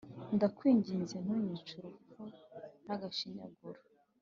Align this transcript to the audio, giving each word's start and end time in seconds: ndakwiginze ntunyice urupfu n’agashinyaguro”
ndakwiginze 0.35 1.15
ntunyice 1.23 1.71
urupfu 1.77 2.21
n’agashinyaguro” 2.85 3.79